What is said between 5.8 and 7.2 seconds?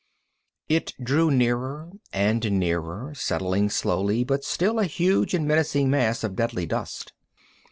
mass of deadly dust.